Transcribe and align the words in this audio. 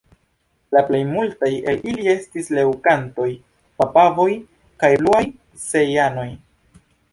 La 0.75 0.79
plejmultaj 0.85 1.49
el 1.73 1.83
ili 1.91 2.07
estis 2.13 2.49
leŭkantoj, 2.59 3.29
papavoj 3.83 4.27
kaj 4.85 4.93
bluaj 5.05 5.23
cejanoj. 5.69 6.29